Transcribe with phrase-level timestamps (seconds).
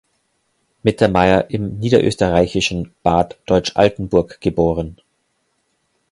[0.81, 4.97] Mittermaier im niederösterreichischen Bad Deutsch-Altenburg geboren.